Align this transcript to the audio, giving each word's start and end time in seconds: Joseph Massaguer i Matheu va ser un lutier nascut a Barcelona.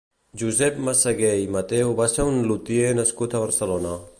Joseph 0.41 0.77
Massaguer 0.85 1.33
i 1.41 1.45
Matheu 1.57 1.93
va 2.01 2.07
ser 2.15 2.25
un 2.31 2.41
lutier 2.53 2.91
nascut 3.01 3.37
a 3.37 3.43
Barcelona. 3.45 3.95